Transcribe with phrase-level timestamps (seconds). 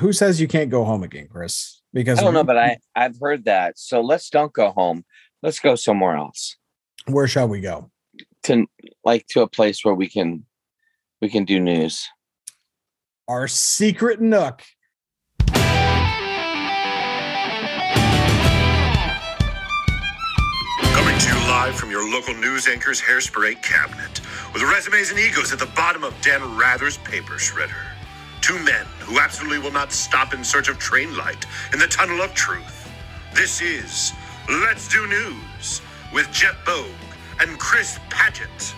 [0.00, 1.80] Who says you can't go home again, Chris?
[1.92, 3.78] Because I don't know, but I I've heard that.
[3.78, 5.04] So let's don't go home.
[5.42, 6.56] Let's go somewhere else.
[7.06, 7.90] where shall we go?
[8.44, 8.66] To
[9.04, 10.46] like to a place where we can
[11.20, 12.08] we can do news.
[13.28, 14.62] Our secret nook.
[20.92, 24.20] Coming to you live from your local news anchor's hairspray cabinet,
[24.52, 27.93] with resumes and egos at the bottom of Dan Rather's paper shredder.
[28.44, 32.20] Two men who absolutely will not stop in search of train light in the tunnel
[32.20, 32.92] of truth.
[33.34, 34.12] This is
[34.50, 35.80] Let's Do News
[36.12, 36.84] with Jeff Bogue
[37.40, 38.74] and Chris Paget.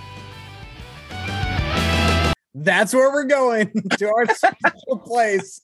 [2.55, 5.63] That's where we're going to our special place.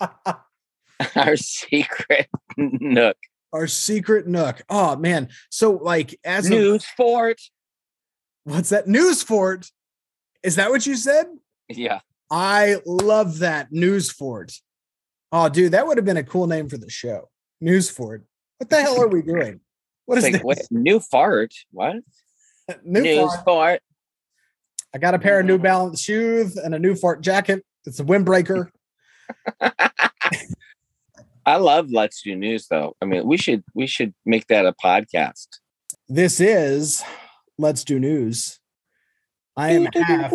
[1.16, 3.16] Our secret nook.
[3.52, 4.62] Our secret nook.
[4.70, 5.28] Oh man.
[5.50, 7.40] So like as a, News fort.
[8.44, 8.86] what's that?
[8.86, 9.72] News fort.
[10.44, 11.26] Is that what you said?
[11.68, 11.98] Yeah.
[12.30, 13.72] I love that.
[13.72, 14.52] News fort.
[15.32, 17.28] Oh, dude, that would have been a cool name for the show.
[17.60, 18.24] News fort.
[18.58, 19.60] What the hell are we doing?
[20.06, 20.42] What is like, this?
[20.42, 21.52] wait, new fart.
[21.70, 21.96] What?
[22.84, 23.44] New News fart.
[23.44, 23.82] fart.
[24.94, 25.62] I got a pair of New mm.
[25.62, 27.64] Balance shoes and a new fart jacket.
[27.84, 28.68] It's a windbreaker.
[31.46, 32.96] I love Let's Do News though.
[33.00, 35.46] I mean, we should we should make that a podcast.
[36.08, 37.02] This is
[37.58, 38.59] Let's Do News.
[39.56, 40.30] I am half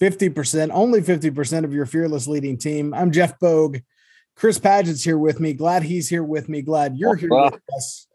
[0.00, 2.94] 50%, only 50% of your fearless leading team.
[2.94, 3.78] I'm Jeff Bogue.
[4.36, 5.52] Chris Paget's here with me.
[5.52, 6.62] Glad he's here with me.
[6.62, 8.06] Glad you're here What's with us.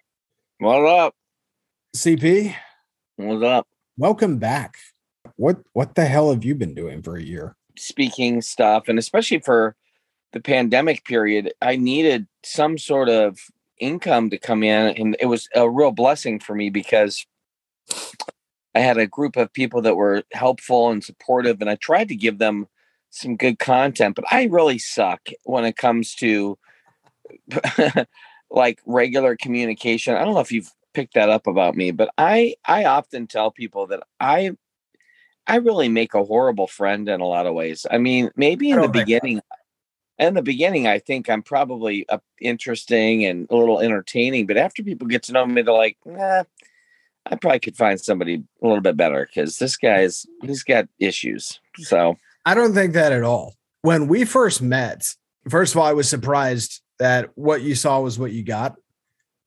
[0.60, 1.16] What up?
[1.96, 2.56] CP,
[3.18, 3.68] What's up?
[3.98, 4.78] welcome back.
[5.36, 7.56] What what the hell have you been doing for a year?
[7.78, 9.76] Speaking stuff, and especially for
[10.32, 13.38] the pandemic period, I needed some sort of
[13.80, 17.26] income to come in, and it was a real blessing for me because
[18.76, 22.16] I had a group of people that were helpful and supportive, and I tried to
[22.16, 22.68] give them
[23.10, 24.16] some good content.
[24.16, 26.58] But I really suck when it comes to
[28.50, 30.16] like regular communication.
[30.16, 33.52] I don't know if you've picked that up about me, but I I often tell
[33.52, 34.52] people that I
[35.46, 37.86] I really make a horrible friend in a lot of ways.
[37.92, 39.42] I mean, maybe in the beginning,
[40.18, 44.48] in the beginning, I think I'm probably uh, interesting and a little entertaining.
[44.48, 46.44] But after people get to know me, they're like, nah,
[47.26, 51.60] I probably could find somebody a little bit better because this guy's he's got issues.
[51.78, 53.56] So I don't think that at all.
[53.82, 55.08] When we first met,
[55.50, 58.76] first of all, I was surprised that what you saw was what you got.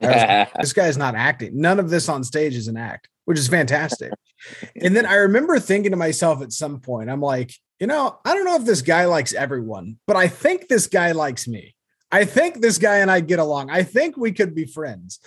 [0.00, 1.60] Like, this guy's not acting.
[1.60, 4.12] None of this on stage is an act, which is fantastic.
[4.82, 8.34] and then I remember thinking to myself at some point, I'm like, you know, I
[8.34, 11.74] don't know if this guy likes everyone, but I think this guy likes me.
[12.10, 13.70] I think this guy and I get along.
[13.70, 15.20] I think we could be friends.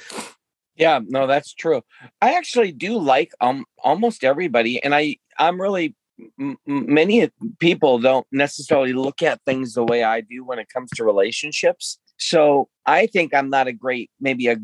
[0.80, 1.84] Yeah, no, that's true.
[2.22, 5.96] I actually do like um almost everybody, and I I'm really
[6.40, 7.30] m- many
[7.60, 12.00] people don't necessarily look at things the way I do when it comes to relationships.
[12.18, 14.58] So I think I'm not a great maybe a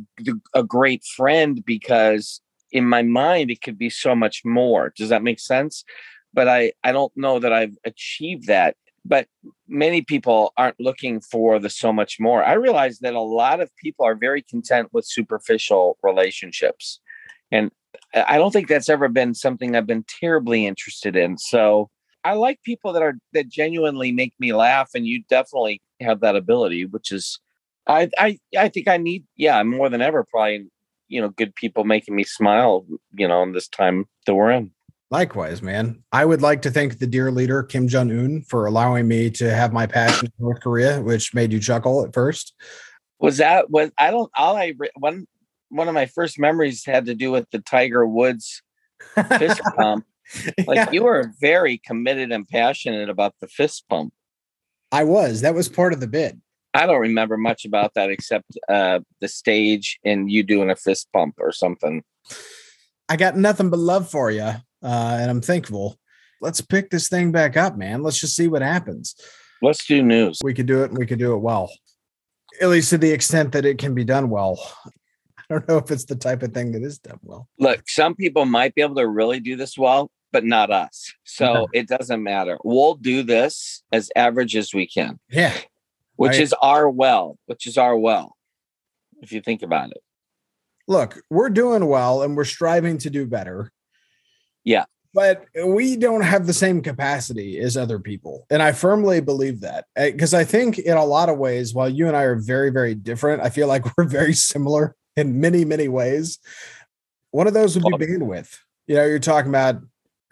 [0.54, 4.94] a great friend because in my mind it could be so much more.
[4.98, 5.84] Does that make sense?
[6.34, 8.76] But I I don't know that I've achieved that.
[9.08, 9.28] But
[9.68, 12.44] many people aren't looking for the so much more.
[12.44, 17.00] I realize that a lot of people are very content with superficial relationships.
[17.52, 17.72] And
[18.14, 21.38] I don't think that's ever been something I've been terribly interested in.
[21.38, 21.90] So
[22.24, 26.36] I like people that are that genuinely make me laugh and you definitely have that
[26.36, 27.40] ability, which is
[27.88, 30.68] I I I think I need yeah, more than ever probably
[31.08, 34.72] you know good people making me smile, you know, in this time that we're in.
[35.12, 36.04] Likewise, man.
[36.12, 39.54] I would like to thank the dear leader, Kim Jong Un, for allowing me to
[39.54, 42.54] have my passion for North Korea, which made you chuckle at first.
[43.20, 45.28] was that was I don't all I one
[45.70, 48.62] one of my first memories had to do with the Tiger Woods
[49.38, 50.06] fist pump.
[50.66, 54.12] Like Yeah, you were very committed and passionate about the fist pump.
[54.92, 55.42] I was.
[55.42, 56.42] That was part of the bid.
[56.74, 61.08] I don't remember much about that except uh, the stage and you doing a fist
[61.14, 62.04] pump or something.
[63.08, 64.52] I got nothing but love for you,
[64.86, 65.98] uh, and I'm thankful.
[66.42, 68.04] Let's pick this thing back up, man.
[68.04, 69.16] Let's just see what happens.
[69.62, 70.40] Let's do news.
[70.44, 71.72] We could do it, and we could do it well,
[72.62, 74.60] at least to the extent that it can be done well.
[75.38, 77.48] I don't know if it's the type of thing that is done well.
[77.60, 81.12] Look, some people might be able to really do this well, but not us.
[81.24, 82.58] So it doesn't matter.
[82.64, 85.56] We'll do this as average as we can, Yeah,
[86.16, 88.36] which I- is our well, which is our well,
[89.22, 90.02] if you think about it.
[90.88, 93.72] look, we're doing well, and we're striving to do better.
[94.66, 94.86] Yeah.
[95.14, 98.46] but we don't have the same capacity as other people.
[98.50, 102.08] And I firmly believe that because I think in a lot of ways, while you
[102.08, 105.88] and I are very, very different, I feel like we're very similar in many, many
[105.88, 106.40] ways.
[107.32, 108.58] One of those would be bandwidth.
[108.88, 109.82] You know, you're talking about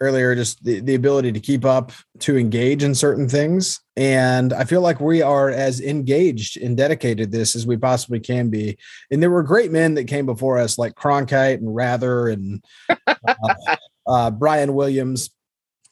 [0.00, 3.80] earlier, just the, the ability to keep up, to engage in certain things.
[3.96, 8.50] And I feel like we are as engaged and dedicated this as we possibly can
[8.50, 8.76] be.
[9.10, 13.76] And there were great men that came before us, like Cronkite and Rather and uh,
[14.06, 15.30] uh, Brian Williams.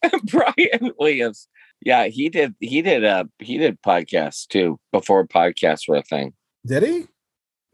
[0.25, 1.49] Brian Williams.
[1.81, 2.55] Yeah, he did.
[2.61, 3.05] He did.
[3.05, 6.35] Uh, he did podcasts too before podcasts were a thing.
[6.65, 7.07] Did he?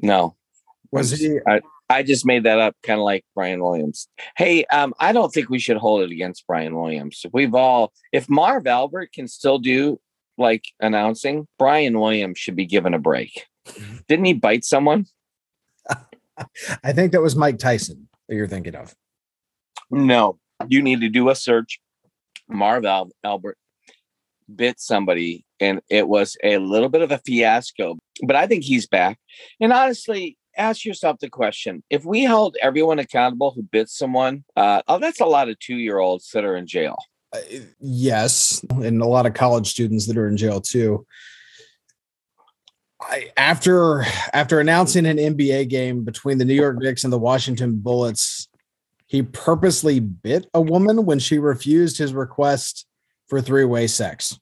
[0.00, 0.37] No,
[0.93, 1.38] Was he?
[1.46, 4.08] I, I just made that up, kind of like Brian Williams.
[4.37, 7.25] Hey, um, I don't think we should hold it against Brian Williams.
[7.32, 10.00] We've all, if Marv Albert can still do
[10.37, 13.46] like announcing, Brian Williams should be given a break.
[14.08, 15.06] Didn't he bite someone?
[16.85, 18.94] I think that was Mike Tyson that you're thinking of.
[19.90, 20.38] No,
[20.69, 21.81] you need to do a search.
[22.49, 23.58] Marv Al- Albert
[24.55, 27.99] bit somebody, and it was a little bit of a fiasco.
[28.23, 29.19] But I think he's back.
[29.61, 34.82] And honestly, ask yourself the question: If we held everyone accountable who bit someone, uh,
[34.88, 36.96] oh, that's a lot of two-year-olds that are in jail.
[37.32, 37.40] Uh,
[37.81, 41.06] yes, and a lot of college students that are in jail too.
[43.00, 47.76] I, after after announcing an NBA game between the New York Knicks and the Washington
[47.76, 48.49] Bullets,
[49.08, 52.87] he purposely bit a woman when she refused his request
[53.26, 54.38] for three-way sex.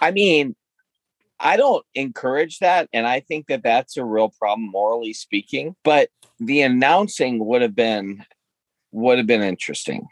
[0.00, 0.56] I mean,
[1.38, 5.76] I don't encourage that, and I think that that's a real problem, morally speaking.
[5.84, 6.08] But
[6.40, 8.24] the announcing would have been
[8.92, 10.06] would have been interesting.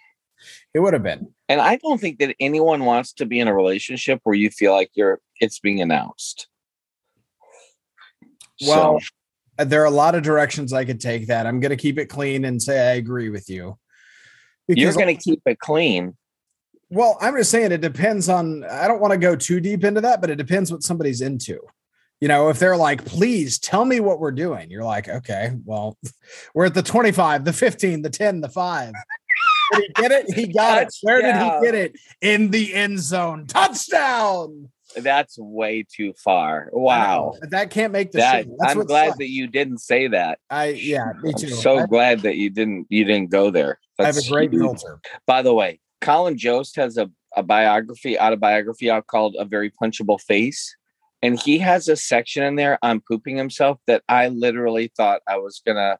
[0.75, 1.33] It would have been.
[1.49, 4.73] And I don't think that anyone wants to be in a relationship where you feel
[4.73, 6.49] like you're it's being announced.
[8.67, 9.07] Well, So,
[9.59, 11.47] there are a lot of directions I could take that.
[11.47, 13.79] I'm going to keep it clean and say I agree with you.
[14.69, 16.17] you're going to keep it clean.
[16.91, 18.65] Well, I'm just saying it depends on.
[18.65, 21.61] I don't want to go too deep into that, but it depends what somebody's into.
[22.21, 25.99] You know, if they're like, please tell me what we're doing, you're like, okay, well,
[26.55, 28.93] we're at the 25, the 15, the 10, the 5.
[29.73, 30.33] Did he get it?
[30.33, 30.95] He got it.
[31.03, 31.97] Where did he get it?
[32.21, 33.47] In the end zone.
[33.47, 34.71] Touchdown.
[34.97, 36.71] That's way too far.
[36.73, 37.35] Wow.
[37.51, 38.57] That can't make the That show.
[38.59, 39.19] That's I'm glad sucks.
[39.19, 40.39] that you didn't say that.
[40.51, 43.79] I yeah, me I'm so I, glad that you didn't you didn't go there.
[43.99, 45.01] I have a great filter.
[45.27, 50.21] By the way, Colin Jost has a, a biography, autobiography out called A Very Punchable
[50.21, 50.77] Face.
[51.23, 55.39] And he has a section in there on pooping himself that I literally thought I
[55.39, 55.99] was gonna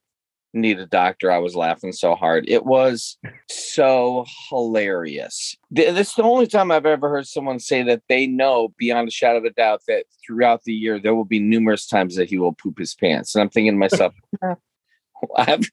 [0.55, 1.31] need a doctor.
[1.31, 2.45] I was laughing so hard.
[2.49, 3.19] It was
[3.51, 5.57] so hilarious.
[5.71, 9.11] This is the only time I've ever heard someone say that they know beyond a
[9.11, 12.39] shadow of a doubt that throughout the year there will be numerous times that he
[12.39, 13.35] will poop his pants.
[13.35, 14.15] And I'm thinking to myself,
[15.37, 15.71] I've,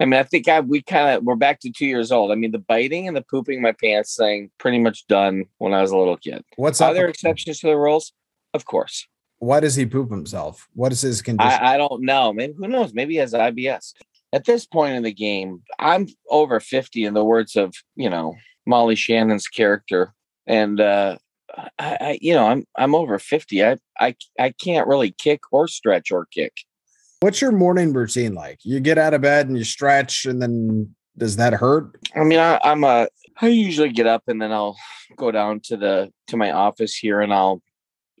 [0.00, 2.30] I mean, I think I we kind of we're back to two years old.
[2.30, 5.82] I mean, the biting and the pooping my pants thing pretty much done when I
[5.82, 6.44] was a little kid.
[6.56, 6.94] What's Are up?
[6.94, 8.12] there exceptions to the rules?
[8.54, 9.06] Of course.
[9.38, 10.66] Why does he poop himself?
[10.74, 11.52] What is his condition?
[11.52, 12.32] I, I don't know.
[12.32, 12.94] Maybe who knows?
[12.94, 13.92] Maybe he has IBS.
[14.32, 18.34] At this point in the game, I'm over 50 in the words of, you know,
[18.66, 20.14] Molly Shannon's character.
[20.46, 21.18] And uh
[21.78, 23.64] I, I you know, I'm I'm over 50.
[23.64, 26.52] I I I can't really kick or stretch or kick.
[27.20, 28.58] What's your morning routine like?
[28.62, 31.98] You get out of bed and you stretch, and then does that hurt?
[32.14, 33.08] I mean, I, I'm a.
[33.40, 34.76] I usually get up and then I'll
[35.16, 37.62] go down to the to my office here and I'll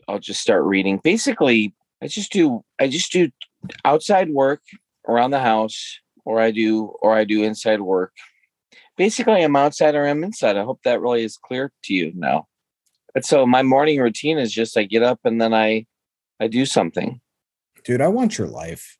[0.08, 1.00] I'll just start reading.
[1.02, 3.30] Basically, I just do I just do
[3.84, 4.62] outside work
[5.08, 8.12] around the house, or I do or I do inside work.
[8.96, 10.56] Basically, I'm outside or I'm inside.
[10.56, 12.46] I hope that really is clear to you now.
[13.14, 15.86] But so my morning routine is just I get up and then I
[16.40, 17.20] I do something.
[17.84, 18.98] Dude, I want your life.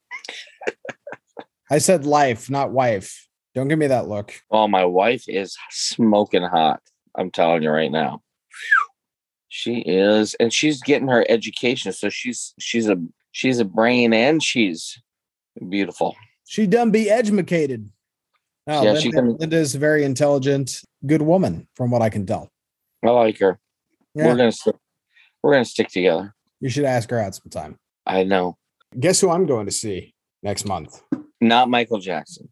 [1.70, 3.28] I said life, not wife.
[3.54, 4.34] Don't give me that look.
[4.50, 6.80] Well, my wife is smoking hot.
[7.16, 8.22] I'm telling you right now.
[9.48, 11.92] She is, and she's getting her education.
[11.92, 12.96] So she's she's a
[13.32, 15.00] she's a brain and she's
[15.68, 16.16] beautiful.
[16.46, 17.90] She done be educated.
[18.66, 22.10] No, oh, Yeah, Linda, she can- Linda's a very intelligent, good woman, from what I
[22.10, 22.50] can tell.
[23.04, 23.58] I like her.
[24.14, 24.76] Yeah, We're gonna st-
[25.42, 26.34] we're gonna stick together.
[26.60, 27.78] you should ask her out sometime.
[28.06, 28.56] I know.
[28.98, 31.02] Guess who I'm going to see next month?
[31.40, 32.48] Not Michael Jackson.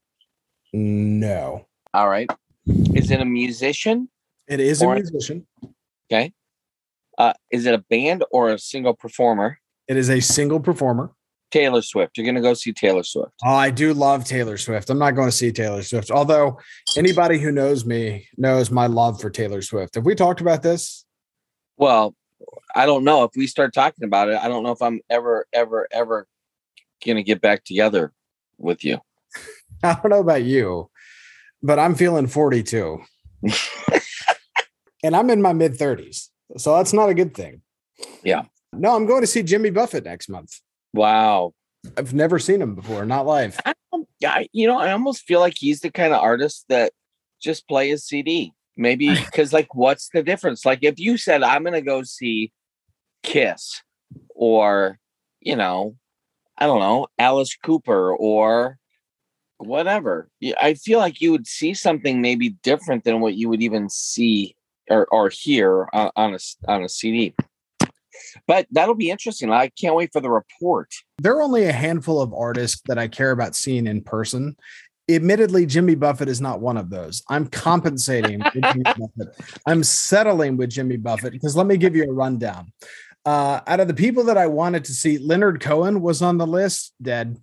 [0.72, 2.28] No, All right.
[2.66, 4.08] Is it a musician?
[4.48, 5.46] it is a Or- musician.
[6.12, 6.32] Okay.
[7.18, 9.58] Uh, is it a band or a single performer?
[9.88, 11.12] It is a single performer.
[11.50, 12.18] Taylor Swift.
[12.18, 13.30] You're gonna go see Taylor Swift.
[13.44, 14.90] Oh, I do love Taylor Swift.
[14.90, 16.58] I'm not going to see Taylor Swift, although
[16.96, 19.94] anybody who knows me knows my love for Taylor Swift.
[19.94, 21.04] Have we talked about this?
[21.76, 22.16] Well,
[22.74, 24.36] I don't know if we start talking about it.
[24.36, 26.26] I don't know if I'm ever, ever, ever
[27.06, 28.12] gonna get back together
[28.58, 28.98] with you.
[29.84, 30.90] I don't know about you,
[31.62, 33.00] but I'm feeling 42.
[35.04, 36.30] and I'm in my mid 30s.
[36.56, 37.62] So that's not a good thing.
[38.22, 38.42] Yeah.
[38.72, 40.60] No, I'm going to see Jimmy Buffett next month.
[40.92, 41.54] Wow.
[41.96, 43.58] I've never seen him before, not live.
[43.64, 43.74] I
[44.52, 46.92] you know, I almost feel like he's the kind of artist that
[47.40, 48.52] just play his CD.
[48.76, 50.64] Maybe because, like, what's the difference?
[50.64, 52.52] Like, if you said, I'm going to go see
[53.22, 53.82] Kiss
[54.34, 54.98] or,
[55.40, 55.96] you know,
[56.58, 58.78] I don't know, Alice Cooper or
[59.58, 60.28] whatever,
[60.60, 64.56] I feel like you would see something maybe different than what you would even see
[64.90, 66.38] or, or hear on, on a
[66.68, 67.34] on a CD.
[68.46, 69.50] But that'll be interesting.
[69.50, 70.92] I can't wait for the report.
[71.18, 74.56] There are only a handful of artists that I care about seeing in person.
[75.08, 77.22] Admittedly, Jimmy Buffett is not one of those.
[77.28, 78.42] I'm compensating.
[79.66, 82.72] I'm settling with Jimmy Buffett because let me give you a rundown.
[83.26, 86.46] Uh, out of the people that I wanted to see, Leonard Cohen was on the
[86.46, 87.38] list, dead.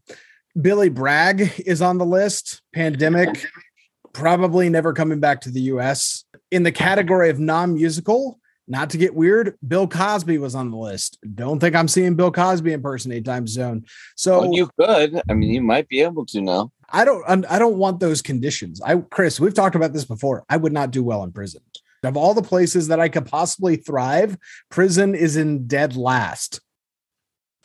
[0.59, 3.45] Billy Bragg is on the list, pandemic,
[4.13, 6.25] probably never coming back to the US.
[6.51, 10.77] In the category of non musical, not to get weird, Bill Cosby was on the
[10.77, 11.17] list.
[11.35, 13.85] Don't think I'm seeing Bill Cosby in person anytime soon.
[14.15, 15.21] So well, you could.
[15.29, 16.71] I mean, you might be able to now.
[16.89, 17.45] I don't.
[17.49, 18.81] I don't want those conditions.
[18.81, 20.43] I, Chris, we've talked about this before.
[20.49, 21.61] I would not do well in prison.
[22.03, 24.37] Of all the places that I could possibly thrive,
[24.69, 26.59] prison is in dead last.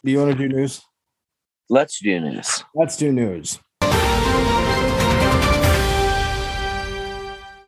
[0.04, 0.82] Do you want to do news?
[1.68, 2.64] Let's do news.
[2.74, 3.58] Let's do news.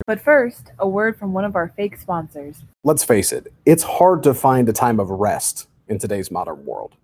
[0.08, 2.64] But first, a word from one of our fake sponsors.
[2.82, 6.94] Let's face it, it's hard to find a time of rest in today's modern world.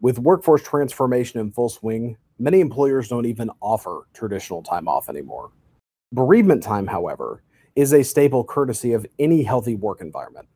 [0.00, 5.52] With workforce transformation in full swing, many employers don't even offer traditional time off anymore.
[6.10, 7.44] Bereavement time, however,
[7.76, 10.48] is a staple courtesy of any healthy work environment.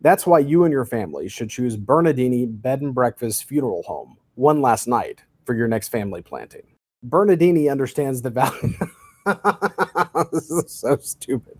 [0.00, 4.60] That's why you and your family should choose Bernardini Bed and Breakfast Funeral Home one
[4.60, 6.66] last night for your next family planting.
[7.04, 8.74] Bernardini understands the value.
[10.32, 11.58] this is so stupid.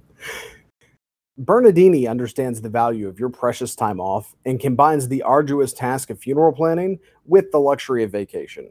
[1.36, 6.20] Bernardini understands the value of your precious time off and combines the arduous task of
[6.20, 8.70] funeral planning with the luxury of vacation.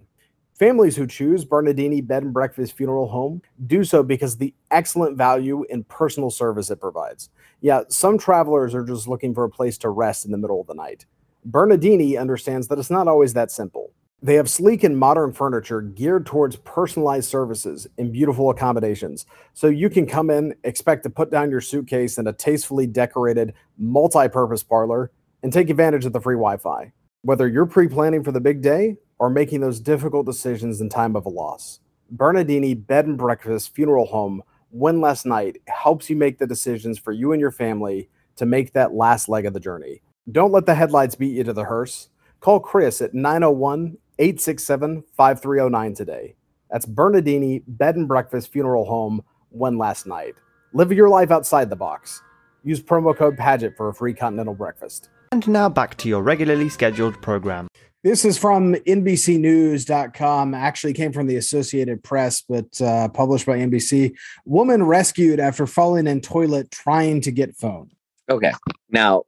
[0.57, 5.17] Families who choose Bernardini Bed and Breakfast Funeral Home do so because of the excellent
[5.17, 7.29] value and personal service it provides.
[7.59, 10.67] Yeah, some travelers are just looking for a place to rest in the middle of
[10.67, 11.05] the night.
[11.43, 13.91] Bernardini understands that it's not always that simple.
[14.23, 19.25] They have sleek and modern furniture geared towards personalized services and beautiful accommodations.
[19.53, 23.53] So you can come in, expect to put down your suitcase in a tastefully decorated
[23.77, 25.11] multi purpose parlor,
[25.43, 26.93] and take advantage of the free Wi Fi.
[27.23, 31.17] Whether you're pre planning for the big day or making those difficult decisions in time
[31.17, 36.37] of a loss, Bernardini Bed and Breakfast Funeral Home, When Last Night, helps you make
[36.37, 40.01] the decisions for you and your family to make that last leg of the journey.
[40.31, 42.07] Don't let the headlights beat you to the hearse.
[42.39, 46.35] Call Chris at 901 867 5309 today.
[46.71, 50.35] That's Bernardini Bed and Breakfast Funeral Home, one last night.
[50.71, 52.21] Live your life outside the box.
[52.63, 55.09] Use promo code Paget for a free continental breakfast.
[55.33, 57.67] And now back to your regularly scheduled program.
[58.03, 60.53] This is from NBCNews.com.
[60.53, 64.13] Actually, came from the Associated Press, but uh, published by NBC.
[64.45, 67.89] Woman rescued after falling in toilet trying to get phone.
[68.29, 68.53] Okay.
[68.89, 69.23] Now,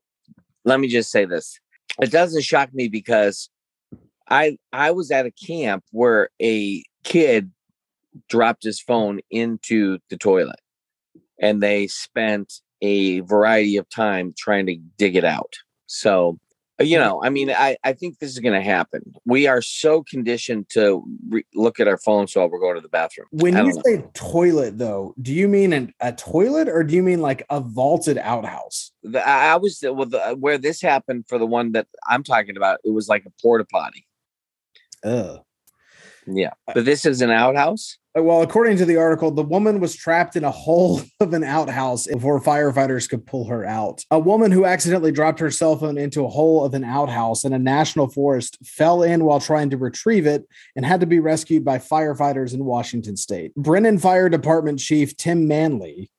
[0.63, 1.59] let me just say this.
[2.01, 3.49] It doesn't shock me because
[4.29, 7.51] I I was at a camp where a kid
[8.29, 10.59] dropped his phone into the toilet
[11.39, 15.53] and they spent a variety of time trying to dig it out.
[15.87, 16.39] So,
[16.79, 17.03] uh, you hmm.
[17.03, 19.01] know, I mean, I, I think this is going to happen.
[19.25, 22.89] We are so conditioned to re- look at our phones while we're going to the
[22.89, 23.27] bathroom.
[23.31, 27.21] When you say toilet, though, do you mean an, a toilet or do you mean
[27.21, 28.91] like a vaulted outhouse?
[29.03, 32.23] The, I was uh, well, the, uh, where this happened for the one that I'm
[32.23, 32.79] talking about.
[32.83, 34.04] It was like a porta potty.
[35.05, 35.39] Ugh.
[36.27, 36.53] Yeah.
[36.73, 37.97] But this is an outhouse?
[38.17, 41.43] Uh, well, according to the article, the woman was trapped in a hole of an
[41.43, 44.03] outhouse before firefighters could pull her out.
[44.09, 47.53] A woman who accidentally dropped her cell phone into a hole of an outhouse in
[47.53, 50.45] a national forest fell in while trying to retrieve it
[50.75, 53.53] and had to be rescued by firefighters in Washington state.
[53.55, 56.09] Brinnon Fire Department Chief Tim Manley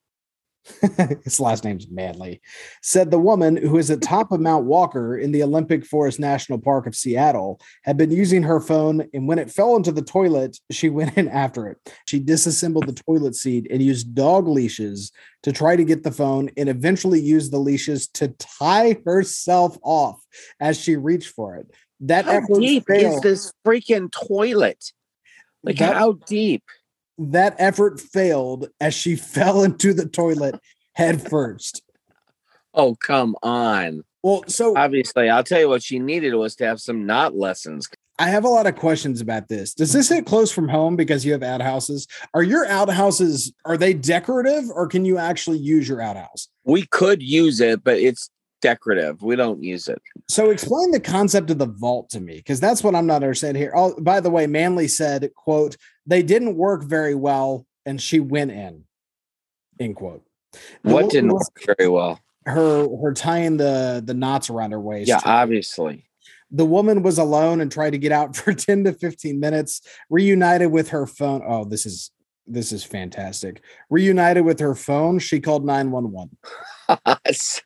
[1.24, 2.40] his last name's Manley,
[2.82, 6.58] said the woman who is at top of Mount Walker in the Olympic Forest National
[6.58, 10.58] Park of Seattle had been using her phone, and when it fell into the toilet,
[10.70, 11.78] she went in after it.
[12.06, 16.50] She disassembled the toilet seat and used dog leashes to try to get the phone,
[16.56, 20.20] and eventually used the leashes to tie herself off
[20.60, 21.70] as she reached for it.
[22.00, 23.16] That how deep failed.
[23.16, 24.92] is this freaking toilet?
[25.62, 26.64] Like that, how deep?
[27.18, 30.60] That effort failed as she fell into the toilet
[30.94, 31.82] head first.
[32.74, 34.02] Oh, come on.
[34.22, 37.88] Well, so obviously, I'll tell you what she needed was to have some knot lessons.
[38.18, 39.74] I have a lot of questions about this.
[39.74, 42.06] Does this hit close from home because you have outhouses?
[42.32, 46.48] Are your outhouses are they decorative or can you actually use your outhouse?
[46.64, 48.30] We could use it, but it's
[48.62, 49.22] decorative.
[49.22, 50.00] We don't use it.
[50.28, 53.62] So explain the concept of the vault to me because that's what I'm not understanding
[53.62, 53.72] here.
[53.76, 58.50] Oh, by the way, Manley said, quote, They didn't work very well, and she went
[58.52, 58.84] in.
[59.80, 60.22] End quote.
[60.82, 62.20] What didn't work very well?
[62.44, 65.08] Her her tying the the knots around her waist.
[65.08, 66.04] Yeah, obviously.
[66.50, 70.70] the woman was alone and tried to get out for 10 to 15 minutes reunited
[70.70, 72.10] with her phone oh this is
[72.46, 76.36] this is fantastic reunited with her phone she called 911
[77.32, 77.62] so,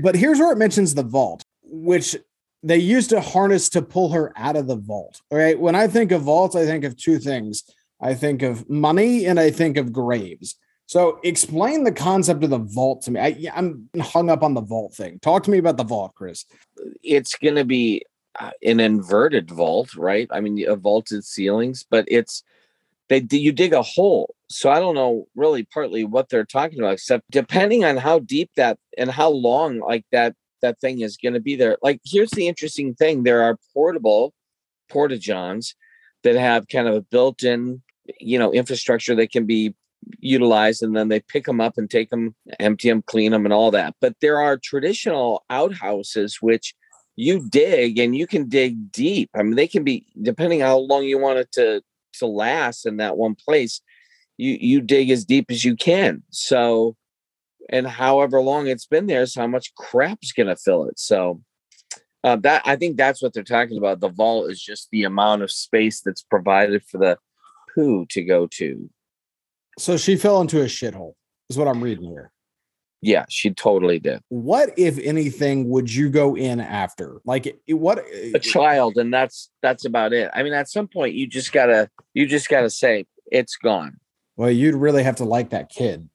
[0.00, 2.16] but here's where it mentions the vault which
[2.62, 5.58] they used a harness to pull her out of the vault right?
[5.58, 7.64] When i think of vaults i think of two things.
[8.00, 10.56] I think of money and i think of graves.
[10.86, 13.20] So explain the concept of the vault to me.
[13.20, 15.18] I, i'm hung up on the vault thing.
[15.20, 16.44] Talk to me about the vault chris.
[17.02, 18.04] It's going to be
[18.38, 20.28] uh, an inverted vault, right?
[20.30, 22.42] I mean, a vaulted ceilings, but it's
[23.08, 24.34] they you dig a hole.
[24.48, 28.50] So I don't know really partly what they're talking about, except depending on how deep
[28.56, 31.76] that and how long like that that thing is going to be there.
[31.82, 34.34] Like here's the interesting thing: there are portable
[34.90, 35.74] porta johns
[36.24, 37.82] that have kind of a built-in,
[38.18, 39.74] you know, infrastructure that can be
[40.18, 43.52] utilized, and then they pick them up and take them, empty them, clean them, and
[43.52, 43.94] all that.
[44.00, 46.74] But there are traditional outhouses which
[47.16, 49.28] you dig and you can dig deep.
[49.34, 51.82] I mean, they can be depending how long you want it to
[52.14, 53.80] to last in that one place.
[54.36, 56.22] You you dig as deep as you can.
[56.30, 56.96] So,
[57.68, 60.98] and however long it's been there is how much crap's gonna fill it.
[60.98, 61.40] So,
[62.24, 64.00] uh, that I think that's what they're talking about.
[64.00, 67.18] The vault is just the amount of space that's provided for the
[67.74, 68.90] poo to go to.
[69.78, 71.12] so she fell into a shithole
[71.50, 72.32] is what i'm reading here
[73.02, 74.20] Yeah, she totally did.
[74.28, 77.98] what if anything would you go in after like what
[78.34, 81.88] a child and that's that's about it i mean at some point you just gotta
[82.14, 84.00] you just gotta say it's gone
[84.36, 86.08] well you'd really have to like that kid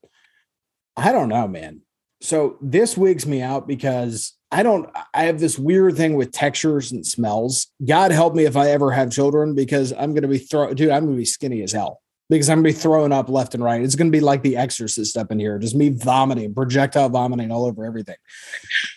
[0.98, 1.82] i don't know man.
[2.22, 6.92] So this wigs me out because i don't i have this weird thing with textures
[6.92, 7.68] and smells.
[7.86, 11.06] God help me if i ever have children because i'm gonna be throw dude i'm
[11.06, 13.82] gonna be skinny as hell because i'm gonna be throwing up left and right.
[13.82, 17.66] It's gonna be like the exorcist up in here just me vomiting projectile vomiting all
[17.66, 18.18] over everything.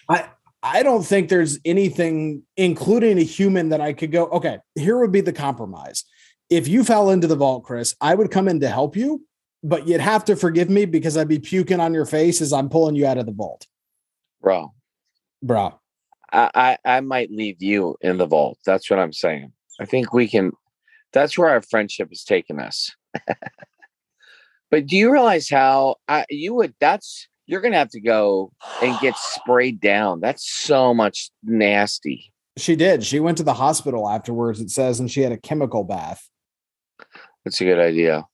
[0.09, 0.29] I
[0.69, 5.13] I don't think there's anything, including a human, that I could go, okay, here would
[5.13, 6.03] be the compromise.
[6.51, 9.25] If you fell into the vault, Chris, I would come in to help you,
[9.67, 12.69] but you'd have to forgive me because I'd be puking on your face as I'm
[12.69, 13.67] pulling you out of the vault.
[14.41, 14.73] bro
[15.43, 15.79] Bro.
[16.33, 20.13] I, I i might leave you in the vault that's what i'm saying i think
[20.13, 20.53] we can
[21.13, 22.91] that's where our friendship has taken us
[24.71, 28.53] but do you realize how I, you would that's you're gonna have to go
[28.83, 33.05] and get sprayed down that's so much nasty She did.
[33.05, 36.29] She went to the hospital afterwards, it says, and she had a chemical bath.
[37.45, 38.25] that's a good idea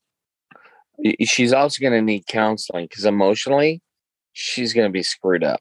[1.22, 3.80] she's also gonna need counseling because emotionally
[4.32, 5.60] she's gonna be screwed up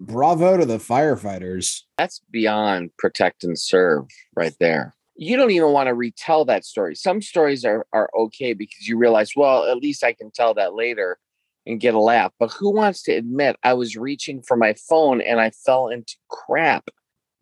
[0.00, 1.82] Bravo to the firefighters.
[1.98, 4.94] that's beyond protect and serve right there.
[5.14, 6.94] You don't even want to retell that story.
[6.94, 10.74] Some stories are are okay because you realize, well, at least I can tell that
[10.74, 11.18] later
[11.66, 12.32] and get a laugh.
[12.38, 16.16] But who wants to admit I was reaching for my phone and I fell into
[16.30, 16.88] crap?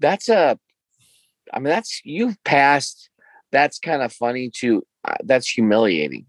[0.00, 0.58] That's a
[1.54, 3.08] I mean that's you've passed
[3.52, 6.26] that's kind of funny to uh, that's humiliating.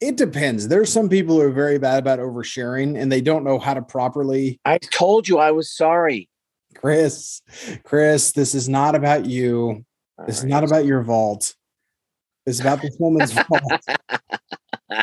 [0.00, 0.68] It depends.
[0.68, 3.82] There's some people who are very bad about oversharing and they don't know how to
[3.82, 4.58] properly.
[4.64, 6.28] I told you I was sorry.
[6.74, 7.42] Chris,
[7.84, 9.84] Chris, this is not about you.
[10.26, 11.54] This is not about your vault.
[12.46, 13.32] It's about this woman's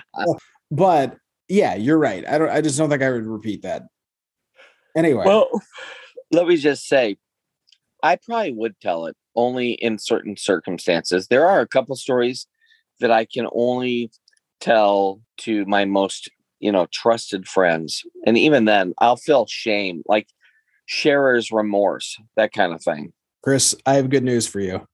[0.09, 0.39] vault.
[0.71, 2.27] But yeah, you're right.
[2.27, 2.49] I don't.
[2.49, 3.83] I just don't think I would repeat that.
[4.95, 5.49] Anyway, Well,
[6.31, 7.17] let me just say,
[8.01, 11.27] I probably would tell it only in certain circumstances.
[11.27, 12.47] There are a couple stories
[12.99, 14.11] that I can only
[14.59, 18.03] tell to my most, you know, trusted friends.
[18.25, 20.27] And even then, I'll feel shame, like
[20.85, 23.13] sharer's remorse, that kind of thing.
[23.43, 24.87] Chris, I have good news for you.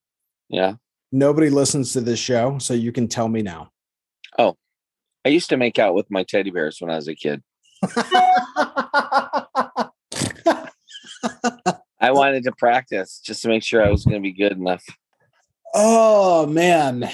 [0.50, 0.74] Yeah.
[1.12, 3.72] Nobody listens to this show, so you can tell me now.
[4.38, 4.58] Oh,
[5.26, 7.42] I used to make out with my teddy bears when I was a kid.
[7.84, 9.46] I
[12.12, 14.84] wanted to practice just to make sure I was going to be good enough.
[15.76, 17.10] oh man,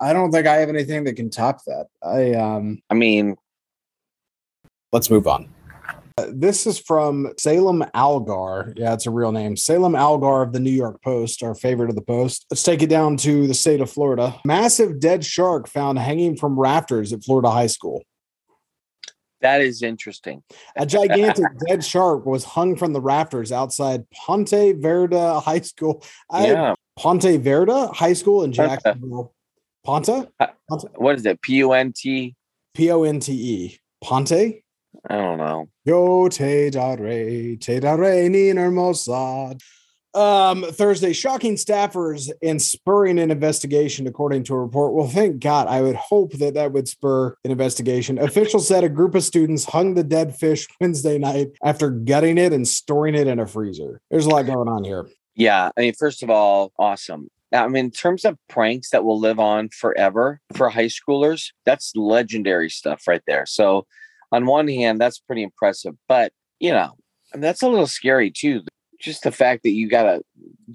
[0.00, 1.86] I don't think I have anything that can top that.
[2.02, 2.82] I um.
[2.90, 3.36] I mean,
[4.92, 5.48] Let's move on.
[6.16, 8.72] Uh, This is from Selim Algar.
[8.76, 9.56] Yeah, it's a real name.
[9.56, 12.46] Selim Algar of the New York Post, our favorite of the Post.
[12.50, 14.40] Let's take it down to the state of Florida.
[14.44, 18.04] Massive dead shark found hanging from rafters at Florida High School.
[19.42, 20.42] that is interesting.
[20.76, 26.02] A gigantic dead shark was hung from the rafters outside Ponte Vedra High School.
[26.30, 26.74] I, Yeah.
[26.96, 28.80] Ponte Vedra High School in Ponte.
[29.86, 30.32] Jacksonville.
[30.68, 30.90] Ponte?
[30.96, 31.40] What is it?
[31.42, 32.34] P U N T?
[32.74, 33.78] P O N T E.
[34.02, 34.32] Ponte?
[35.08, 35.68] I don't know.
[35.84, 39.56] Yo te daré, te daré ni hermosa.
[40.14, 44.94] Um, Thursday, shocking staffers and spurring an investigation, according to a report.
[44.94, 45.68] Well, thank God.
[45.68, 48.18] I would hope that that would spur an investigation.
[48.18, 52.54] Officials said a group of students hung the dead fish Wednesday night after gutting it
[52.54, 54.00] and storing it in a freezer.
[54.10, 55.06] There's a lot going on here.
[55.34, 57.28] Yeah, I mean, first of all, awesome.
[57.52, 61.92] I mean, in terms of pranks that will live on forever for high schoolers, that's
[61.94, 63.46] legendary stuff right there.
[63.46, 63.86] So,
[64.32, 66.96] on one hand, that's pretty impressive, but you know,
[67.34, 68.62] that's a little scary too.
[69.00, 70.22] Just the fact that you got to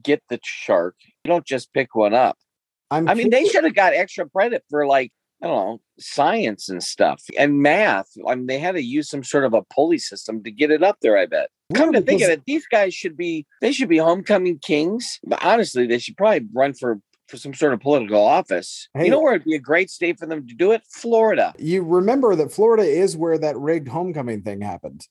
[0.01, 2.37] get the shark, you don't just pick one up.
[2.91, 6.69] I'm I mean, they should have got extra credit for like, I don't know, science
[6.69, 8.09] and stuff and math.
[8.27, 10.83] I mean, they had to use some sort of a pulley system to get it
[10.83, 11.49] up there, I bet.
[11.73, 15.19] Come to think of it, these guys should be they should be homecoming kings.
[15.25, 16.99] But honestly, they should probably run for
[17.31, 18.89] for some sort of political office.
[18.93, 19.05] Hey.
[19.05, 20.83] you know where it'd be a great state for them to do it?
[20.89, 21.53] Florida.
[21.57, 25.07] You remember that Florida is where that rigged homecoming thing happened.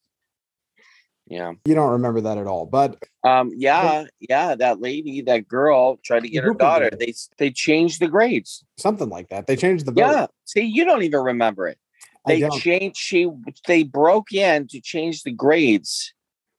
[1.30, 1.52] Yeah.
[1.64, 6.24] You don't remember that at all, but Um, yeah, yeah, that lady, that girl tried
[6.24, 6.90] to get her daughter.
[6.90, 8.64] They they changed the grades.
[8.76, 9.46] something like that.
[9.46, 10.00] They changed the vote.
[10.00, 10.26] Yeah.
[10.44, 11.78] See, you don't even remember it.
[12.26, 13.30] They changed she
[13.66, 16.12] they broke in to change the grades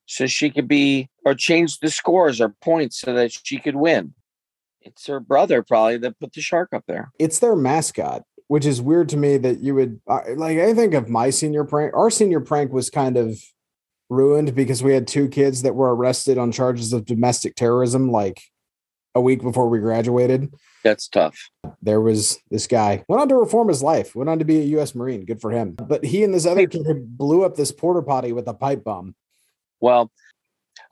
[0.05, 4.13] so she could be or change the scores or points so that she could win.
[4.81, 7.11] It's her brother probably that put the shark up there.
[7.19, 10.57] it's their mascot, which is weird to me that you would like.
[10.57, 11.93] I think of my senior prank.
[11.93, 13.39] Our senior prank was kind of
[14.11, 18.43] ruined because we had two kids that were arrested on charges of domestic terrorism like
[19.15, 20.53] a week before we graduated.
[20.83, 21.49] That's tough.
[21.81, 24.65] There was this guy went on to reform his life, went on to be a
[24.75, 24.93] U.S.
[24.93, 25.25] Marine.
[25.25, 25.71] Good for him.
[25.73, 29.15] But he and this other kid blew up this porter potty with a pipe bomb.
[29.79, 30.11] Well,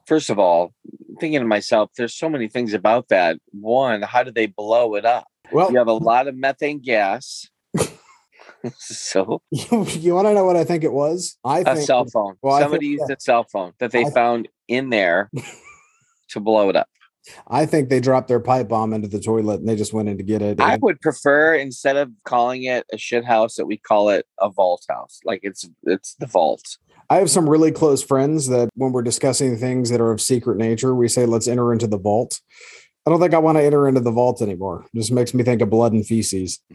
[0.06, 0.72] first of all,
[1.20, 3.38] thinking to myself, there's so many things about that.
[3.52, 5.26] One, how do they blow it up?
[5.52, 7.49] Well, You have a lot of methane gas.
[8.78, 11.38] so you, want to know what I think it was?
[11.44, 12.36] I a think cell phone.
[12.42, 15.30] well, Somebody think- used a cell phone that they found in there
[16.30, 16.88] to blow it up.
[17.46, 20.16] I think they dropped their pipe bomb into the toilet and they just went in
[20.16, 20.58] to get it.
[20.58, 24.48] I would prefer instead of calling it a shit house that we call it a
[24.48, 25.20] vault house.
[25.24, 26.78] Like it's it's the vault.
[27.10, 30.56] I have some really close friends that when we're discussing things that are of secret
[30.56, 32.40] nature, we say, let's enter into the vault.
[33.06, 34.86] I don't think I want to enter into the vault anymore.
[34.94, 36.60] It just makes me think of blood and feces.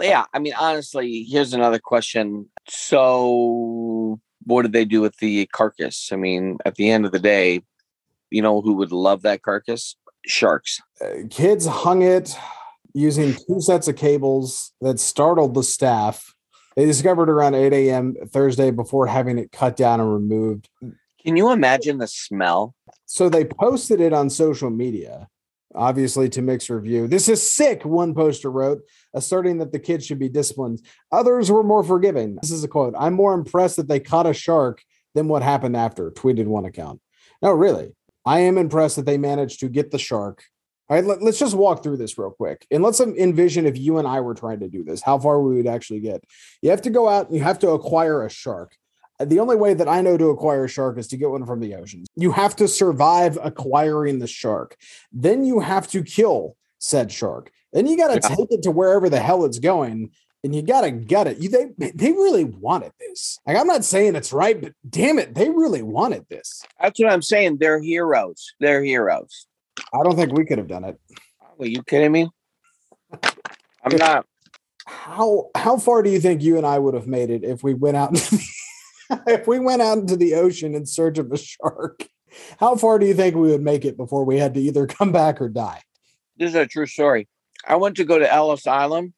[0.00, 2.48] Yeah, I mean honestly, here's another question.
[2.68, 6.10] So what did they do with the carcass?
[6.12, 7.62] I mean, at the end of the day,
[8.30, 9.96] you know who would love that carcass?
[10.26, 10.80] Sharks.
[11.00, 12.36] Uh, kids hung it
[12.94, 16.34] using two sets of cables that startled the staff.
[16.76, 18.16] They discovered around 8 a.m.
[18.28, 20.68] Thursday before having it cut down and removed.
[21.24, 22.74] Can you imagine the smell?
[23.06, 25.28] So they posted it on social media,
[25.78, 27.06] obviously to mixed review.
[27.06, 28.82] This is sick, one poster wrote,
[29.14, 30.82] asserting that the kids should be disciplined.
[31.12, 32.36] Others were more forgiving.
[32.42, 34.82] This is a quote I'm more impressed that they caught a shark
[35.14, 37.00] than what happened after, tweeted one account.
[37.40, 37.94] No, really.
[38.26, 40.44] I am impressed that they managed to get the shark.
[40.90, 42.66] All right, let, us just walk through this real quick.
[42.70, 45.56] And let's envision if you and I were trying to do this, how far we
[45.56, 46.24] would actually get.
[46.62, 48.74] You have to go out and you have to acquire a shark.
[49.20, 51.60] The only way that I know to acquire a shark is to get one from
[51.60, 52.04] the ocean.
[52.14, 54.76] You have to survive acquiring the shark.
[55.12, 57.50] Then you have to kill said shark.
[57.72, 58.36] Then you got to Yeah.
[58.36, 60.10] take it to wherever the hell it's going
[60.44, 61.38] and you got to gut it.
[61.38, 63.40] You, they, they really wanted this.
[63.44, 66.62] Like, I'm not saying it's right, but damn it, they really wanted this.
[66.80, 67.58] That's what I'm saying.
[67.58, 68.54] They're heroes.
[68.60, 69.46] They're heroes.
[69.92, 71.00] I don't think we could have done it.
[71.58, 72.30] Are you kidding me?
[73.12, 74.26] I'm not.
[74.86, 77.74] How how far do you think you and I would have made it if we
[77.74, 78.10] went out
[79.26, 82.08] if we went out into the ocean in search of a shark?
[82.60, 85.12] How far do you think we would make it before we had to either come
[85.12, 85.82] back or die?
[86.36, 87.28] This is a true story.
[87.66, 89.12] I went to go to Ellis Island.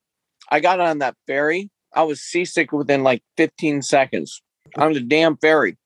[0.51, 1.71] I got on that ferry.
[1.95, 4.43] I was seasick within like 15 seconds
[4.77, 5.77] on the damn ferry.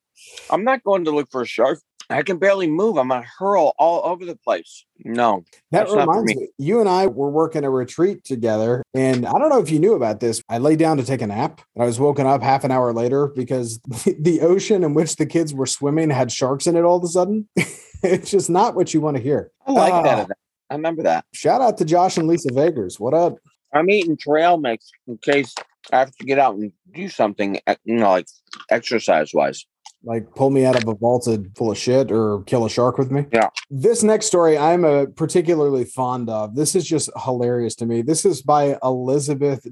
[0.51, 1.81] I'm not going to look for a shark.
[2.15, 2.97] I can barely move.
[2.97, 4.85] I'm gonna hurl all over the place.
[5.05, 6.43] No, That That's not for reminds me.
[6.43, 6.49] me.
[6.59, 9.95] You and I were working a retreat together, and I don't know if you knew
[9.95, 10.41] about this.
[10.49, 12.93] I lay down to take a nap, and I was woken up half an hour
[12.93, 13.81] later because
[14.19, 17.09] the ocean in which the kids were swimming had sharks in it all of a
[17.09, 17.49] sudden.
[17.57, 19.51] it's just not what you want to hear.
[19.67, 20.07] I like that.
[20.07, 20.23] Ah.
[20.23, 20.39] event.
[20.71, 21.25] I remember that.
[21.33, 23.01] Shout out to Josh and Lisa Vagers.
[23.01, 23.39] What up?
[23.73, 25.53] I'm eating trail mix in case
[25.93, 28.29] I have to get out and do something, eh, you know, like
[28.71, 29.67] exercise wise.
[30.05, 33.11] Like pull me out of a vaulted full of shit or kill a shark with
[33.11, 33.27] me.
[33.33, 33.49] Yeah.
[33.71, 36.55] This next story I'm a particularly fond of.
[36.55, 38.03] This is just hilarious to me.
[38.03, 39.67] This is by Elizabeth.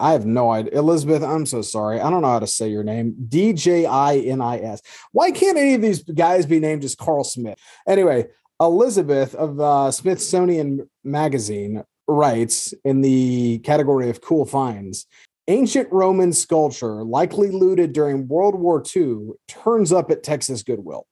[0.00, 0.78] I have no idea.
[0.78, 2.00] Elizabeth, I'm so sorry.
[2.00, 3.14] I don't know how to say your name.
[3.28, 4.82] D J I N I S.
[5.12, 7.58] Why can't any of these guys be named as Carl Smith?
[7.88, 8.26] Anyway,
[8.60, 15.06] Elizabeth of uh, Smithsonian Magazine writes in the category of cool finds
[15.50, 21.08] Ancient Roman sculpture, likely looted during World War II, turns up at Texas Goodwill.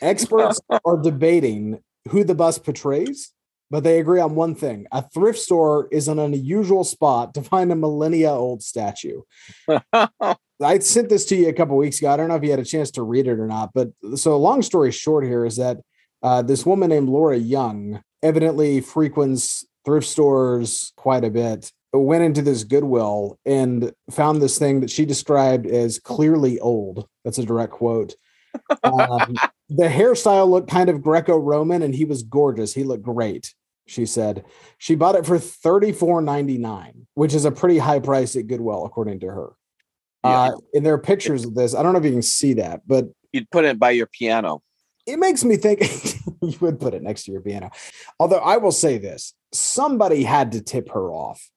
[0.00, 3.32] Experts are debating who the bust portrays,
[3.68, 7.72] but they agree on one thing: a thrift store is an unusual spot to find
[7.72, 9.22] a millennia-old statue.
[9.92, 12.12] I sent this to you a couple weeks ago.
[12.12, 14.38] I don't know if you had a chance to read it or not, but so
[14.38, 15.78] long story short here is that
[16.22, 21.72] uh, this woman named Laura Young evidently frequents thrift stores quite a bit.
[21.92, 27.08] Went into this Goodwill and found this thing that she described as clearly old.
[27.24, 28.14] That's a direct quote.
[28.82, 29.36] Um,
[29.68, 32.74] the hairstyle looked kind of Greco-Roman, and he was gorgeous.
[32.74, 33.54] He looked great.
[33.86, 34.44] She said
[34.78, 38.46] she bought it for thirty four ninety nine, which is a pretty high price at
[38.48, 39.50] Goodwill, according to her.
[40.24, 41.74] Uh, and there are pictures of this.
[41.74, 44.62] I don't know if you can see that, but You'd put it by your piano.
[45.06, 45.80] it makes me think
[46.42, 47.70] you would put it next to your piano.
[48.18, 51.48] Although I will say this somebody had to tip her off.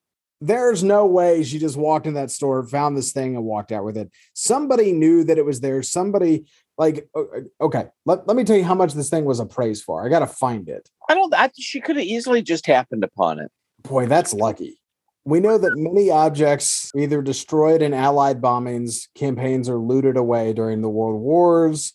[0.45, 3.85] There's no way she just walked in that store, found this thing, and walked out
[3.85, 4.11] with it.
[4.33, 5.81] Somebody knew that it was there.
[5.81, 6.45] Somebody,
[6.77, 7.07] like,
[7.61, 10.05] okay, let, let me tell you how much this thing was appraised for.
[10.05, 10.89] I got to find it.
[11.07, 11.33] I don't.
[11.33, 13.51] I, she could have easily just happened upon it.
[13.83, 14.81] Boy, that's lucky.
[15.23, 20.81] We know that many objects either destroyed in Allied bombings, campaigns, or looted away during
[20.81, 21.93] the World Wars.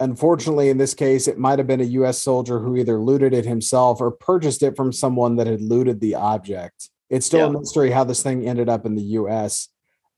[0.00, 2.20] Unfortunately, in this case, it might have been a U.S.
[2.20, 6.16] soldier who either looted it himself or purchased it from someone that had looted the
[6.16, 6.90] object.
[7.14, 9.68] It's still a mystery how this thing ended up in the U.S.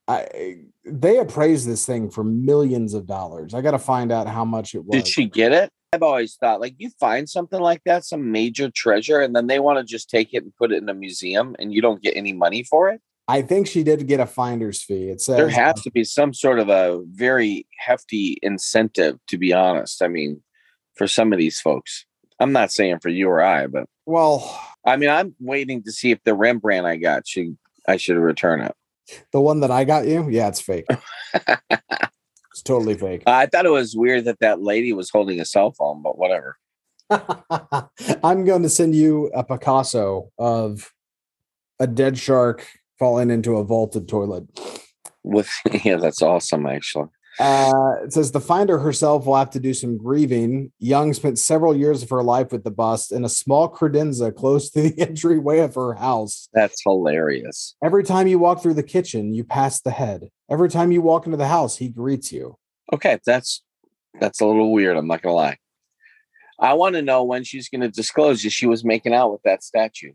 [0.08, 3.54] I, they appraised this thing for millions of dollars.
[3.54, 5.02] I got to find out how much it was.
[5.02, 5.70] Did she get it?
[5.92, 9.60] I've always thought like you find something like that, some major treasure, and then they
[9.60, 12.16] want to just take it and put it in a museum, and you don't get
[12.16, 13.00] any money for it.
[13.28, 15.08] I think she did get a finder's fee.
[15.08, 19.52] It says There has to be some sort of a very hefty incentive, to be
[19.52, 20.00] honest.
[20.00, 20.42] I mean,
[20.94, 22.05] for some of these folks,
[22.40, 26.10] I'm not saying for you or I, but well, I mean, I'm waiting to see
[26.10, 27.56] if the Rembrandt I got should
[27.88, 28.74] I should return it.
[29.32, 30.86] the one that I got you, yeah, it's fake.
[31.70, 33.22] it's totally fake.
[33.26, 36.56] I thought it was weird that that lady was holding a cell phone, but whatever.
[37.10, 40.92] I'm going to send you a Picasso of
[41.78, 42.66] a dead shark
[42.98, 44.44] falling into a vaulted toilet.
[45.22, 45.50] With
[45.84, 47.08] yeah, that's awesome actually.
[47.38, 50.72] Uh, it says the finder herself will have to do some grieving.
[50.78, 54.70] Young spent several years of her life with the bust in a small credenza close
[54.70, 56.48] to the entryway of her house.
[56.54, 57.76] That's hilarious.
[57.84, 60.30] Every time you walk through the kitchen, you pass the head.
[60.50, 62.56] Every time you walk into the house, he greets you.
[62.92, 63.62] Okay, that's
[64.20, 64.96] that's a little weird.
[64.96, 65.58] I'm not gonna lie.
[66.58, 69.42] I want to know when she's going to disclose that she was making out with
[69.42, 70.12] that statue.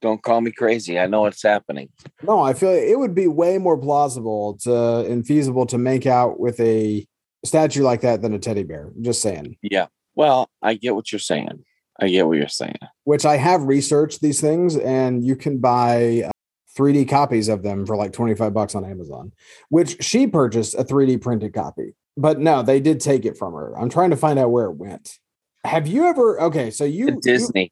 [0.00, 0.98] Don't call me crazy.
[0.98, 1.90] I know it's happening.
[2.22, 6.40] No, I feel it would be way more plausible to and feasible to make out
[6.40, 7.06] with a
[7.44, 8.92] statue like that than a teddy bear.
[9.00, 9.56] Just saying.
[9.62, 9.86] Yeah.
[10.14, 11.64] Well, I get what you're saying.
[12.00, 12.78] I get what you're saying.
[13.04, 16.30] Which I have researched these things, and you can buy uh,
[16.78, 19.32] 3D copies of them for like 25 bucks on Amazon.
[19.68, 23.78] Which she purchased a 3D printed copy, but no, they did take it from her.
[23.78, 25.18] I'm trying to find out where it went.
[25.64, 26.40] Have you ever?
[26.40, 27.70] Okay, so you, At you Disney.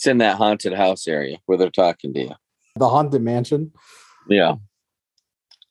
[0.00, 2.34] It's in that haunted house area where they're talking to you.
[2.76, 3.70] the haunted mansion.
[4.30, 4.54] Yeah.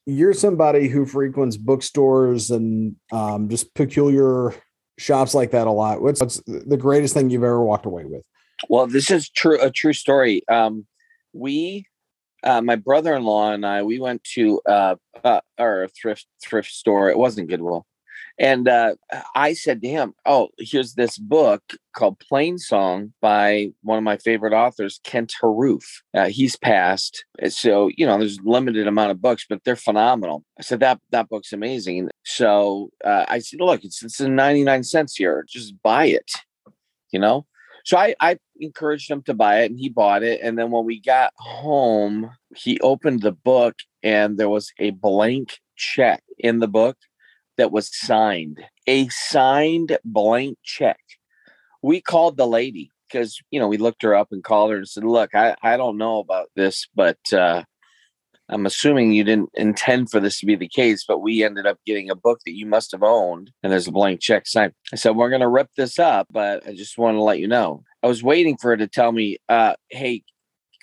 [0.06, 4.54] you're somebody who frequents bookstores and um, just peculiar
[4.98, 6.00] shops like that a lot.
[6.00, 8.22] What's, what's the greatest thing you've ever walked away with?
[8.68, 10.42] Well, this is true a true story.
[10.48, 10.86] Um,
[11.32, 11.86] we,
[12.44, 17.10] uh, my brother-in-law and I, we went to uh, uh, our thrift thrift store.
[17.10, 17.84] It wasn't Goodwill,
[18.40, 18.94] and uh,
[19.34, 21.62] I said to him, "Oh, here's this book
[21.94, 25.84] called Plainsong by one of my favorite authors, Kent Haruf.
[26.14, 30.42] Uh, he's passed, so you know there's a limited amount of books, but they're phenomenal."
[30.58, 32.08] I said that that book's amazing.
[32.24, 35.44] So uh, I said, "Look, it's it's in 99 cents here.
[35.46, 36.30] Just buy it."
[37.12, 37.44] You know,
[37.84, 40.40] so I, I encouraged him to buy it and he bought it.
[40.42, 45.58] And then when we got home, he opened the book and there was a blank
[45.76, 46.96] check in the book
[47.60, 48.64] that was signed.
[48.86, 50.98] A signed blank check.
[51.82, 54.88] We called the lady because, you know, we looked her up and called her and
[54.88, 57.64] said, Look, I, I don't know about this, but uh,
[58.48, 61.76] I'm assuming you didn't intend for this to be the case, but we ended up
[61.84, 64.72] getting a book that you must have owned, and there's a blank check signed.
[64.90, 67.46] I said, We're going to rip this up, but I just want to let you
[67.46, 67.84] know.
[68.02, 70.22] I was waiting for her to tell me, uh, Hey,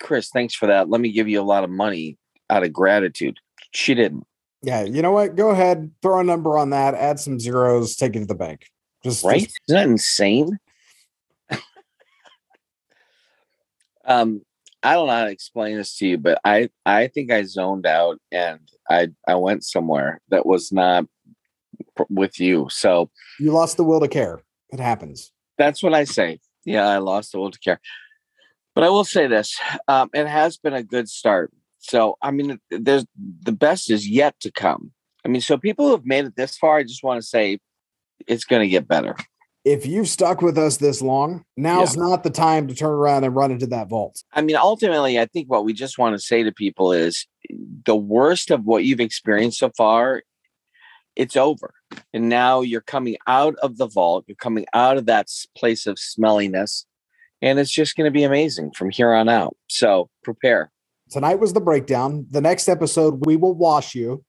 [0.00, 0.88] Chris, thanks for that.
[0.88, 3.38] Let me give you a lot of money out of gratitude.
[3.72, 4.24] She didn't.
[4.62, 5.36] Yeah, you know what?
[5.36, 8.66] Go ahead, throw a number on that, add some zeros, take it to the bank.
[9.04, 9.42] Just Right?
[9.44, 10.58] just- Isn't that insane?
[14.04, 14.42] um,
[14.82, 17.86] I don't know how to explain this to you, but I I think I zoned
[17.86, 21.04] out and I I went somewhere that was not
[21.96, 22.68] p- with you.
[22.70, 24.40] So you lost the will to care.
[24.70, 25.32] It happens.
[25.56, 26.38] that's what I say.
[26.64, 27.80] Yeah, I lost the will to care.
[28.74, 31.52] But I will say this: um, it has been a good start.
[31.88, 33.06] So I mean, there's
[33.42, 34.92] the best is yet to come.
[35.24, 37.58] I mean, so people who have made it this far, I just want to say,
[38.26, 39.16] it's going to get better.
[39.64, 43.34] If you've stuck with us this long, now's not the time to turn around and
[43.34, 44.22] run into that vault.
[44.32, 47.26] I mean, ultimately, I think what we just want to say to people is
[47.84, 50.22] the worst of what you've experienced so far,
[51.16, 51.74] it's over.
[52.14, 55.98] And now you're coming out of the vault, you're coming out of that place of
[55.98, 56.86] smelliness,
[57.42, 59.56] and it's just going to be amazing from here on out.
[59.68, 60.70] So prepare.
[61.10, 62.26] Tonight was the breakdown.
[62.30, 64.24] The next episode, we will wash you.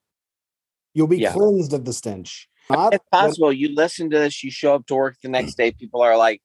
[0.93, 1.33] You'll be Yeah.
[1.33, 2.47] cleansed of the stench.
[2.69, 5.71] Not It's possible you listen to this, you show up to work the next day,
[5.71, 6.41] people are like,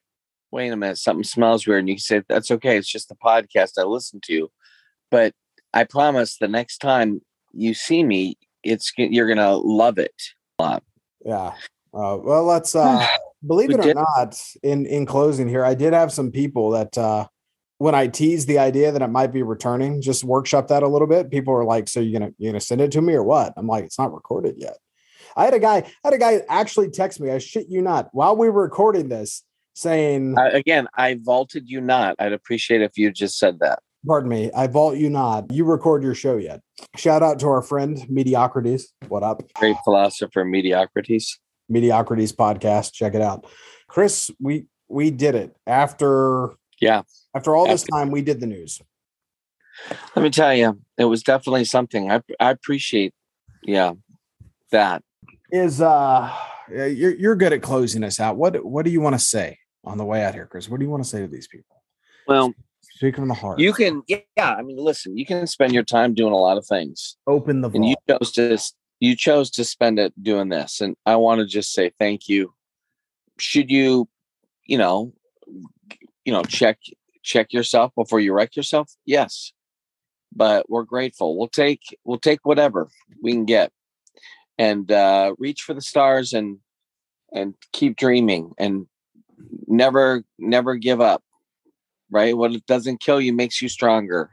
[0.51, 1.81] wait a minute, something smells weird.
[1.81, 2.77] And you can say, that's okay.
[2.79, 4.51] It's just the podcast I listen to.
[5.11, 5.35] But
[5.73, 7.21] I promise the next time
[7.53, 10.15] you see me, it's you're going to love it
[10.59, 10.83] a lot.
[11.25, 11.49] Yeah.
[11.93, 13.07] Uh, well, let's uh,
[13.47, 14.41] believe We it or did- not.
[14.63, 17.27] In in closing here, I did have some people that uh,
[17.85, 21.07] when I teased the idea that it might be returning, just workshop that a little
[21.07, 21.31] bit.
[21.31, 23.67] People are like, "So you're gonna you're gonna send it to me or what?" I'm
[23.67, 24.79] like, "It's not recorded yet."
[25.37, 27.31] I had a guy, I had a guy actually text me.
[27.31, 29.43] I shit you not, while we were recording this,
[29.75, 32.17] saying, I, again, I vaulted you not.
[32.19, 33.81] I'd appreciate if you just said that.
[34.07, 35.53] "Pardon me, I vault you not.
[35.53, 36.63] You record your show yet?"
[36.97, 38.85] Shout out to our friend Mediocrates.
[39.09, 39.43] What up?
[39.53, 41.37] Great philosopher Mediocrates.
[41.71, 42.95] Mediocrates podcast.
[42.95, 43.45] Check it out.
[43.89, 47.03] Chris, we we did it after Yeah.
[47.35, 48.11] after all this time.
[48.11, 48.81] We did the news.
[50.15, 52.11] Let me tell you, it was definitely something.
[52.11, 53.13] I I appreciate,
[53.63, 53.95] yeah,
[54.71, 55.03] that.
[55.51, 56.31] Is uh,
[56.71, 58.37] you're you're good at closing us out.
[58.37, 60.69] What what do you want to say on the way out here, Chris?
[60.69, 61.83] What do you want to say to these people?
[62.27, 62.55] Well,
[62.97, 63.59] Speak from the heart.
[63.59, 64.21] you can, yeah.
[64.39, 67.71] I mean, listen, you can spend your time doing a lot of things, open the
[67.71, 68.59] and you chose to
[69.01, 72.55] you chose to spend it doing this, and I want to just say thank you.
[73.39, 74.09] Should you,
[74.65, 75.13] you know,
[76.25, 76.79] you know, check
[77.23, 78.93] check yourself before you wreck yourself?
[79.07, 79.53] Yes,
[80.35, 81.37] but we're grateful.
[81.39, 82.89] We'll take we'll take whatever
[83.23, 83.73] we can get,
[84.59, 86.59] and uh, reach for the stars and
[87.33, 88.87] and keep dreaming and
[89.67, 91.23] never never give up.
[92.11, 94.31] Right, what it doesn't kill you makes you stronger,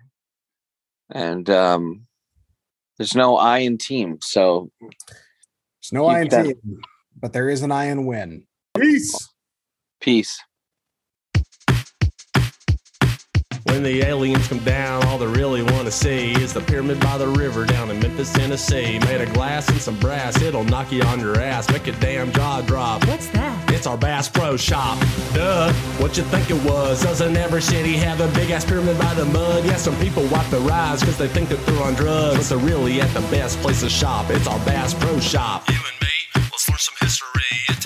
[1.09, 2.05] and um,
[2.97, 6.81] there's no I in team, so There's no I in that- team,
[7.19, 8.45] but there is an I in win.
[8.77, 9.29] Peace.
[9.99, 10.39] peace.
[13.71, 17.17] When the aliens come down, all they really want to see is the pyramid by
[17.17, 18.99] the river down in Memphis, Tennessee.
[18.99, 22.33] Made of glass and some brass, it'll knock you on your ass, make your damn
[22.33, 23.07] jaw drop.
[23.07, 23.71] What's that?
[23.71, 24.99] It's our Bass Pro Shop.
[25.33, 27.01] Duh, what you think it was?
[27.01, 29.63] Doesn't every city have a big ass pyramid by the mud?
[29.63, 32.49] Yeah, some people wipe their eyes because they think that they're on drugs.
[32.49, 34.29] But they're really at the best place to shop.
[34.31, 35.69] It's our Bass Pro Shop.
[35.69, 37.41] You and me, let's learn some history.
[37.69, 37.80] It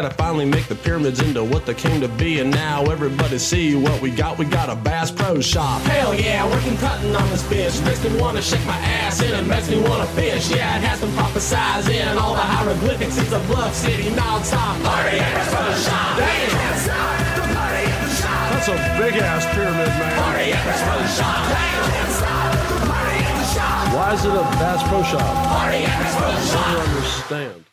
[0.00, 2.40] to finally make the pyramids into what they came to be.
[2.40, 4.38] And now everybody see what we got.
[4.38, 5.82] We got a Bass Pro Shop.
[5.82, 7.78] Hell yeah, working cutting on this fish.
[7.80, 10.50] Makes me wanna shake my ass and it makes me wanna fish.
[10.50, 13.18] Yeah, it has been prophesized in all the hieroglyphics.
[13.18, 16.16] It's a bluff city non-stop party at Bass Pro Shop.
[18.52, 20.22] That's a big ass pyramid, man.
[20.22, 21.42] Party at Bass Pro Shop.
[23.92, 25.46] Why is it a Bass Pro Shop?
[25.48, 26.66] Party at Bass Pro Shop.
[26.66, 27.71] I don't understand.